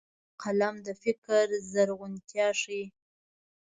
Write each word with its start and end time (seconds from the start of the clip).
قلم 0.41 0.75
د 0.85 0.87
فکر 1.03 1.45
زرغونتيا 1.71 2.47
ښيي 2.61 2.85